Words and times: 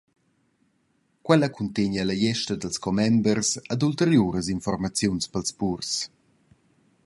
Quella 1.25 1.49
cuntegn 1.55 1.93
era 1.97 2.07
la 2.09 2.15
gliesta 2.19 2.53
dils 2.57 2.77
commembers 2.85 3.49
ed 3.73 3.85
ulteriuras 3.87 4.47
informaziuns 4.57 5.25
pils 5.31 5.51
purs. 5.59 5.91